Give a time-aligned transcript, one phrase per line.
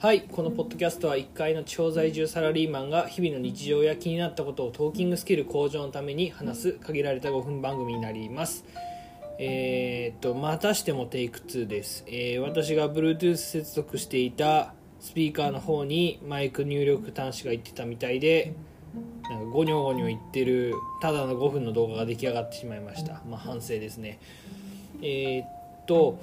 [0.00, 8.64] はいこのポッドキャストは1階の地方在住サラリーマンが日々の日常や気になったことをトーキングスキル向上のために話す限られた5分番組になります。
[9.38, 18.54] えー、っとまたしてもテイク2です、えー、私が Bluetooth 接続していたスピーカーの方にマイク入力端子が言ってたみたいで
[19.28, 23.20] なんかゴニョゴニョ言ってるただの5分の動画が出来上がってしまいました。
[23.28, 24.18] まあ反省ですね。
[25.02, 26.18] えー、っと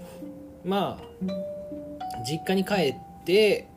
[0.66, 3.68] まあ実家に帰ってで、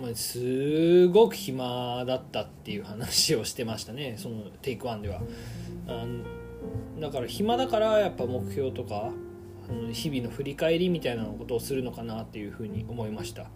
[0.00, 5.20] まあ、すごく暇だったっていう話をしてましたねそのテイクワンでは。
[5.86, 6.06] あ
[6.98, 9.10] だから暇だからやっぱ目標とか
[9.92, 13.50] 日々の振り返りみたいなことをするのかなっていうふうに思いました。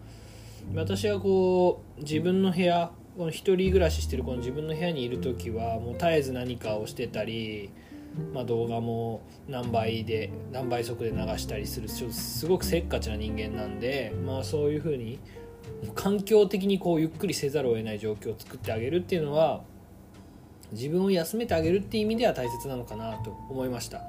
[0.75, 7.71] 私はこう自分の部屋この一人暮らししてるこの自分の部屋にいる時はもう絶えず何かをしてたり
[8.33, 15.19] まあ、動画も何倍で何倍速で流したりするすごくせっかちな人間なんで、まあ、そういうふうに
[15.95, 19.61] 環境的にこうゆっくりせざるを得ない状況を作ってあげるっていうのは
[20.71, 24.01] 自分を休めてあげるっていう意味では大切なのかなと思いました。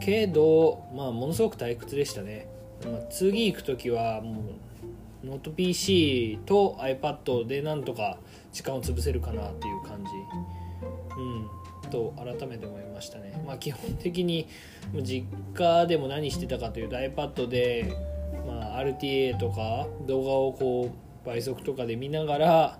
[0.00, 2.48] けど、まあ、ものすごく退屈でしたね、
[2.84, 4.42] まあ、次行く時はも
[5.22, 8.18] うノート PC と iPad でなんとか
[8.52, 10.10] 時間を潰せるかなっていう感じ。
[11.88, 14.48] と改めて思いましたね、まあ、基本的に
[15.02, 17.92] 実家でも何してたかというと iPad で、
[18.46, 22.78] まあ、RTA とか動画をこう倍速とかで見ながら、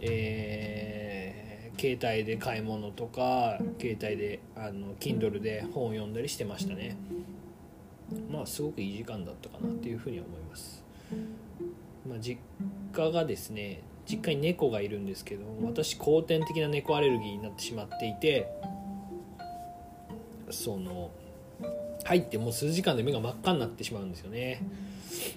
[0.00, 6.96] えー、携帯で買い物とか携帯であの Kindle で本を読んだりしてましたね。
[8.30, 10.84] まあすごくいい時間だったかなっていうふうに思います、
[12.08, 12.38] まあ、実
[12.92, 18.50] 家がですね実家に猫がいるんですけど私後天的な猫アレルギーになってしまっていて
[20.50, 21.10] その
[22.04, 24.62] 入ってもう数時間で目が真っ赤になってしまうんですよね。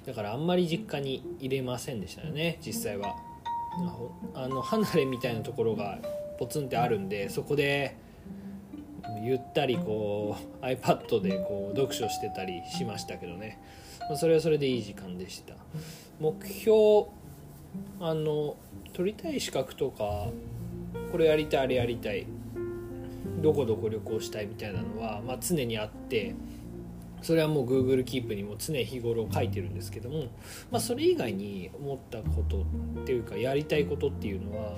[0.06, 3.16] だからあんまり実家に入れませんでしたよね実際は。
[4.34, 6.00] あの離れみたいなところが
[6.40, 7.96] ポツンってあるんでそこで
[9.22, 13.60] ゆったりこう iPad でこう読書してたりしましたけどね、
[14.10, 15.54] まあ、それはそれでいい時間でした。
[16.20, 17.06] 目標
[18.00, 18.56] あの
[18.94, 20.28] 取りたい資格とか
[21.12, 22.26] これやりたいあれやりたい
[23.42, 26.36] どこどこ旅行したいみたいなのは、まあ、常にあって
[27.22, 30.26] それはもう Google Keep にも常日頃書いてるんですけども、
[30.72, 32.62] まあ、それ以外に思ったこと
[33.02, 34.74] っていうかやりたいことっていうのは、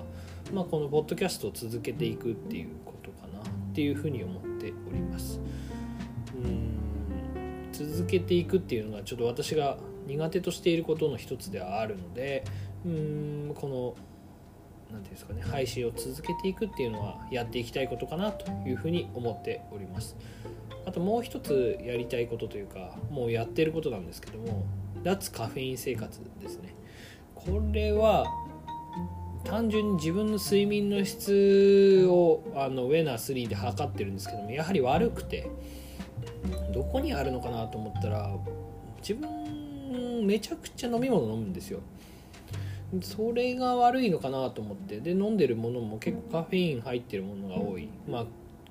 [0.53, 5.39] まあ、このポッドキャストを続けていくっていうことかなっていうふうに思っております。
[6.44, 6.79] うん。
[7.72, 12.43] 続けていくっていうのがちょっと私が苦手としていることの一つではあるので
[12.85, 13.95] うんこの
[14.91, 20.17] 何ていうんですかね配信を続けていくっていうのはやっていきたいことかなというふうに思っております。
[20.85, 24.65] あともう一つやりたいことというかもうやってることなんですけども
[25.03, 26.73] 脱カフェイン生活ですね。
[27.35, 28.25] これは
[29.43, 35.49] 単純に自分の睡眠の質をあのウェナー3で測ってるんですけどもやはり悪くて
[36.73, 38.29] どこにあるのかなと思ったら
[39.01, 39.38] 自分
[40.29, 41.79] めちゃくちゃ飲み物飲むんですよ。
[43.01, 45.00] それが悪いのかなと思って。
[45.00, 47.90] で飲んでるものも結構カフェイン入ってるものが多い。
[48.07, 48.25] まあ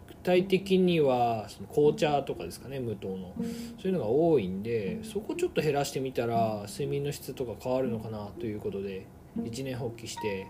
[0.07, 3.35] 具体的にはその紅茶とかですかね無糖の。
[3.83, 9.07] そういうのが多いんでそこちょっと減らしてみたら睡眠の質とか変わるのかなということで
[9.45, 10.47] 一年発起して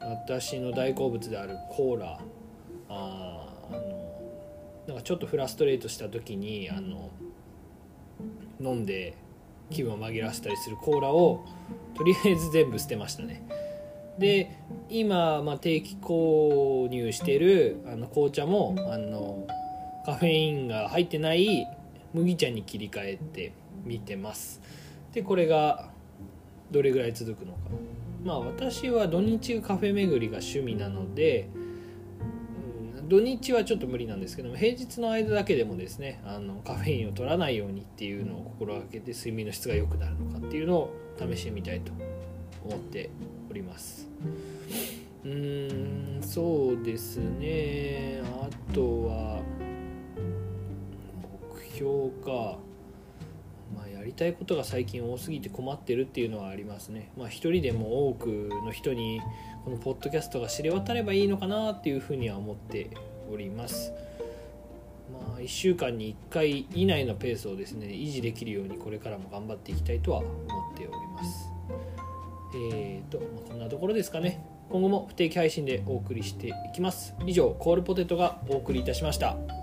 [0.00, 2.18] 私の大好物であるコーラ
[2.88, 4.12] ああの
[4.86, 7.10] なんかちょっとフラストレートした時にあの
[8.60, 9.14] 飲んで
[9.70, 11.44] 気分を紛らわせたりするコーラを
[11.94, 13.42] とりあえず全部捨てましたね。
[14.18, 14.50] で
[14.90, 19.46] 今、まあ、定期購入してるあの紅茶もあの
[20.04, 21.66] カフェインが入ってない
[22.12, 23.52] 麦茶に切り替えて
[23.84, 24.60] みてます。
[25.12, 25.90] でこれが
[26.70, 27.58] どれぐらい続くのか。
[28.24, 31.48] まあ私は土日カフェ巡りが趣味なので
[33.08, 41.92] 土日はちょっと無理なんですけども平日の間だけでもですねあのカフェインを取らないようにっていうのを心がけて睡眠の質が良くなるのかっていうのを試してみたいと
[42.64, 43.10] 思って
[43.50, 44.08] おります。
[45.24, 48.20] うーんそうですね。
[48.40, 49.42] あとは
[51.54, 52.58] 目標か、
[54.12, 57.10] りたいことが最近多すぎて困ってるっていうのはありますね。
[57.16, 59.20] まあ、一人でも多くの人に
[59.64, 62.90] このポッドキャストが知れ渡ればいいのかなっていうふうには思って
[63.32, 63.92] おります。
[65.12, 70.28] まあ、1週間に1回以内のペースをですね維持できるようにこれからも頑張っていきたいとは思
[70.74, 71.50] っております。
[72.54, 74.44] えーと、まあ、こんなところですかね。
[74.68, 77.14] 今後も不定期配信でお送りしていきます。
[77.26, 79.61] 以上、コールポテトがお送りいたしました。